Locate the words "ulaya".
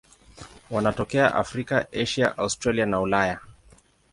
3.01-3.39